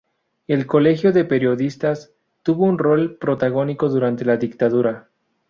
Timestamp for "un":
2.65-2.79